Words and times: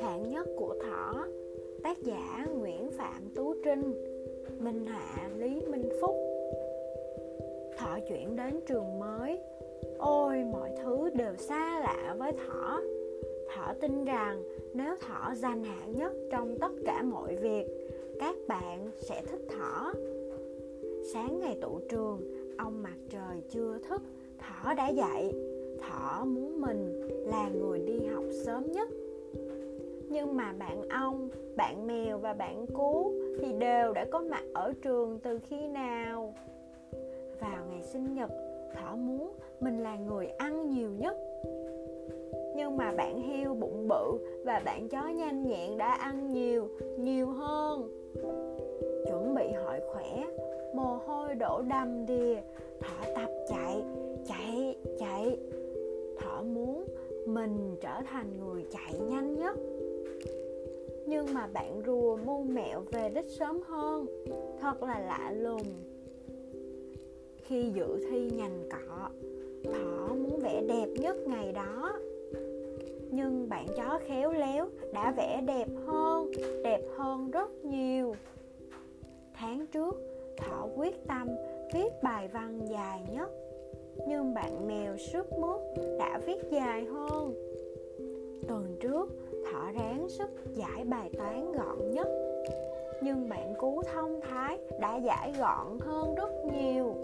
Hạng 0.00 0.30
nhất 0.30 0.48
của 0.56 0.74
thỏ, 0.82 1.26
Tác 1.82 2.02
giả 2.02 2.46
Nguyễn 2.58 2.90
Phạm 2.90 3.28
Tú 3.34 3.54
Trinh, 3.64 3.92
Minh 4.58 4.86
Hạ 4.86 5.30
Lý 5.38 5.60
Minh 5.70 5.88
Phúc. 6.00 6.16
Thỏ 7.78 7.98
chuyển 8.08 8.36
đến 8.36 8.60
trường 8.66 8.98
mới. 8.98 9.38
Ôi, 9.98 10.44
mọi 10.52 10.70
thứ 10.82 11.10
đều 11.14 11.36
xa 11.36 11.80
lạ 11.80 12.16
với 12.18 12.32
thỏ. 12.32 12.80
Thỏ 13.54 13.74
tin 13.80 14.04
rằng 14.04 14.42
nếu 14.74 14.94
thỏ 15.00 15.34
giành 15.34 15.64
hạng 15.64 15.96
nhất 15.96 16.12
trong 16.30 16.58
tất 16.60 16.72
cả 16.84 17.02
mọi 17.02 17.36
việc, 17.36 17.66
Các 18.20 18.36
bạn 18.48 18.90
sẽ 18.96 19.22
thích 19.30 19.40
thỏ. 19.48 19.92
Sáng 21.12 21.40
ngày 21.40 21.58
tụ 21.60 21.80
trường 21.88 22.41
Ông 22.62 22.82
mặt 22.82 22.96
trời 23.10 23.42
chưa 23.50 23.78
thức 23.88 24.02
Thỏ 24.38 24.74
đã 24.74 24.88
dậy 24.88 25.32
Thỏ 25.80 26.24
muốn 26.24 26.60
mình 26.60 27.00
là 27.26 27.48
người 27.48 27.78
đi 27.78 28.06
học 28.06 28.24
sớm 28.44 28.72
nhất 28.72 28.88
nhưng 30.12 30.36
mà 30.36 30.52
bạn 30.58 30.88
ong, 30.88 31.28
bạn 31.56 31.86
mèo 31.86 32.18
và 32.18 32.32
bạn 32.32 32.66
cú 32.66 33.12
thì 33.40 33.52
đều 33.52 33.92
đã 33.92 34.04
có 34.10 34.20
mặt 34.20 34.42
ở 34.54 34.72
trường 34.82 35.18
từ 35.22 35.38
khi 35.38 35.68
nào? 35.68 36.34
Vào 37.40 37.66
ngày 37.70 37.82
sinh 37.82 38.14
nhật, 38.14 38.30
thỏ 38.74 38.96
muốn 38.96 39.32
mình 39.60 39.82
là 39.82 39.96
người 39.96 40.26
ăn 40.26 40.70
nhiều 40.70 40.90
nhất. 40.98 41.16
Nhưng 42.56 42.76
mà 42.76 42.92
bạn 42.96 43.22
heo 43.22 43.54
bụng 43.54 43.88
bự 43.88 44.18
và 44.44 44.62
bạn 44.64 44.88
chó 44.88 45.08
nhanh 45.08 45.46
nhẹn 45.46 45.78
đã 45.78 45.94
ăn 45.94 46.28
nhiều, 46.32 46.68
nhiều 46.98 47.26
hơn. 47.26 47.90
Chuẩn 49.06 49.34
bị 49.34 49.52
hội 49.52 49.80
khỏe, 49.92 50.24
mồ 50.74 50.98
hôi 51.06 51.34
đổ 51.34 51.62
đầm 51.68 52.06
đìa, 52.06 52.40
mình 57.42 57.76
trở 57.80 58.02
thành 58.10 58.40
người 58.40 58.66
chạy 58.70 58.98
nhanh 58.98 59.34
nhất. 59.38 59.56
Nhưng 61.06 61.34
mà 61.34 61.46
bạn 61.46 61.82
rùa 61.86 62.16
mưu 62.16 62.42
mẹo 62.42 62.80
về 62.92 63.10
đích 63.14 63.30
sớm 63.38 63.60
hơn, 63.60 64.06
thật 64.60 64.82
là 64.82 64.98
lạ 64.98 65.32
lùng. 65.36 65.66
Khi 67.42 67.70
dự 67.74 68.06
thi 68.10 68.30
nhành 68.30 68.68
cọ 68.70 69.10
thỏ 69.72 70.14
muốn 70.14 70.40
vẽ 70.42 70.62
đẹp 70.68 70.86
nhất 70.96 71.16
ngày 71.26 71.52
đó. 71.52 71.92
Nhưng 73.10 73.48
bạn 73.48 73.66
chó 73.76 74.00
khéo 74.06 74.32
léo 74.32 74.68
đã 74.92 75.14
vẽ 75.16 75.40
đẹp 75.46 75.68
hơn 75.86 76.30
đẹp 76.64 76.80
hơn 76.96 77.30
rất 77.30 77.64
nhiều. 77.64 78.14
Tháng 79.34 79.66
trước 79.66 79.94
thỏ 80.36 80.68
quyết 80.76 81.06
tâm 81.06 81.28
viết 81.74 81.92
bài 82.02 82.28
văn 82.32 82.60
dài 82.70 83.00
nhất 83.12 83.30
nhưng 84.06 84.34
bạn 84.34 84.66
mèo 84.66 84.96
sức 84.96 85.32
mướt 85.32 85.60
đã 85.98 86.20
viết 86.26 86.50
dài 86.50 86.84
hơn. 86.84 87.34
Tuần 88.48 88.76
trước, 88.80 89.08
thỏ 89.52 89.70
ráng 89.78 90.08
sức 90.08 90.30
giải 90.54 90.84
bài 90.84 91.10
toán 91.18 91.52
gọn 91.52 91.90
nhất. 91.90 92.08
Nhưng 93.02 93.28
bạn 93.28 93.54
cú 93.58 93.82
thông 93.92 94.20
thái 94.20 94.58
đã 94.80 94.96
giải 94.96 95.32
gọn 95.38 95.78
hơn 95.80 96.14
rất 96.14 96.30
nhiều. 96.52 96.94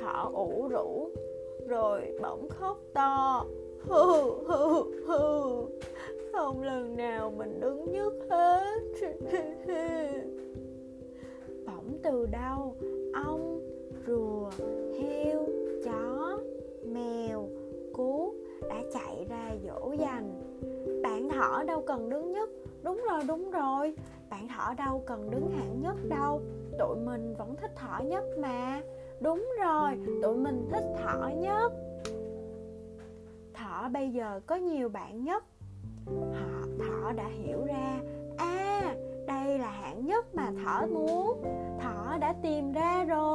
Thỏ 0.00 0.30
ủ 0.34 0.68
rũ, 0.68 1.10
rồi 1.66 2.18
bỗng 2.22 2.48
khóc 2.48 2.78
to. 2.94 3.46
Hừ 3.80 4.32
hừ 4.46 4.84
hừ. 5.06 5.66
Không 6.32 6.62
lần 6.62 6.96
nào 6.96 7.30
mình 7.30 7.60
đứng 7.60 7.92
nhất 7.92 8.12
hết. 8.30 8.80
Bỗng 11.66 11.98
từ 12.02 12.26
đâu 12.26 12.76
đã 18.78 18.84
chạy 18.92 19.26
ra 19.28 19.50
dỗ 19.66 19.92
dành. 19.92 20.42
Bạn 21.02 21.28
thỏ 21.28 21.62
đâu 21.66 21.82
cần 21.86 22.08
đứng 22.08 22.32
nhất. 22.32 22.48
Đúng 22.82 23.04
rồi 23.10 23.20
đúng 23.28 23.50
rồi. 23.50 23.94
Bạn 24.30 24.48
thỏ 24.48 24.74
đâu 24.78 25.02
cần 25.06 25.30
đứng 25.30 25.50
hạng 25.50 25.80
nhất 25.82 25.96
đâu. 26.08 26.40
Tụi 26.78 26.96
mình 26.96 27.34
vẫn 27.38 27.56
thích 27.56 27.70
thỏ 27.76 28.00
nhất 28.04 28.24
mà. 28.38 28.80
Đúng 29.20 29.48
rồi, 29.60 29.92
tụi 30.22 30.36
mình 30.36 30.68
thích 30.72 30.84
thỏ 31.02 31.30
nhất. 31.36 31.72
Thỏ 33.54 33.88
bây 33.88 34.10
giờ 34.10 34.40
có 34.46 34.56
nhiều 34.56 34.88
bạn 34.88 35.24
nhất. 35.24 35.44
Họ, 36.06 36.66
thỏ 36.78 37.12
đã 37.12 37.28
hiểu 37.28 37.64
ra. 37.66 38.00
À 38.36 38.94
đây 39.26 39.58
là 39.58 39.70
hạng 39.70 40.06
nhất 40.06 40.34
mà 40.34 40.52
thỏ 40.64 40.86
muốn. 40.86 41.42
Thỏ 41.80 42.18
đã 42.20 42.34
tìm 42.42 42.72
ra 42.72 43.04
rồi. 43.04 43.27